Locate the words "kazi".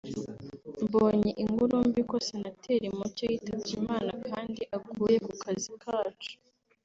5.43-5.71